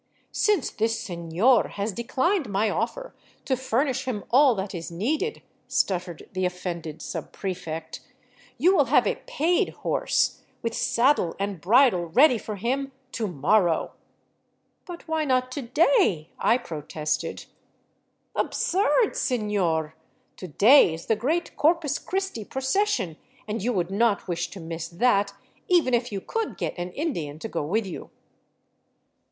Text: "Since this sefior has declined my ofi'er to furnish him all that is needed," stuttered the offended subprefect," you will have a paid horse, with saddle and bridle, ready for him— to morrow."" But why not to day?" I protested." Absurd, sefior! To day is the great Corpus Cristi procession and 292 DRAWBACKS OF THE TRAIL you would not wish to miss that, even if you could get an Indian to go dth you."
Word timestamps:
"Since 0.31 0.71
this 0.71 0.99
sefior 1.09 1.69
has 1.69 1.91
declined 1.93 2.49
my 2.49 2.69
ofi'er 2.69 3.13
to 3.45 3.55
furnish 3.55 4.05
him 4.05 4.23
all 4.31 4.55
that 4.55 4.73
is 4.73 4.89
needed," 4.89 5.43
stuttered 5.67 6.27
the 6.33 6.43
offended 6.43 7.01
subprefect," 7.01 7.99
you 8.57 8.75
will 8.75 8.85
have 8.85 9.05
a 9.05 9.21
paid 9.27 9.69
horse, 9.85 10.41
with 10.63 10.73
saddle 10.73 11.35
and 11.37 11.61
bridle, 11.61 12.07
ready 12.07 12.39
for 12.39 12.55
him— 12.55 12.93
to 13.11 13.27
morrow."" 13.27 13.91
But 14.87 15.07
why 15.07 15.23
not 15.23 15.51
to 15.51 15.61
day?" 15.61 16.29
I 16.39 16.57
protested." 16.57 17.45
Absurd, 18.35 19.11
sefior! 19.13 19.93
To 20.37 20.47
day 20.47 20.95
is 20.95 21.05
the 21.05 21.15
great 21.15 21.55
Corpus 21.55 21.99
Cristi 21.99 22.43
procession 22.43 23.17
and 23.47 23.61
292 23.61 23.61
DRAWBACKS 23.61 23.61
OF 23.61 23.61
THE 23.61 23.61
TRAIL 23.61 23.63
you 23.65 23.73
would 23.73 23.91
not 23.91 24.27
wish 24.27 24.47
to 24.49 24.59
miss 24.59 24.87
that, 24.97 25.33
even 25.67 25.93
if 25.93 26.11
you 26.11 26.19
could 26.21 26.57
get 26.57 26.73
an 26.79 26.91
Indian 26.93 27.37
to 27.37 27.47
go 27.47 27.63
dth 27.67 27.85
you." 27.85 28.09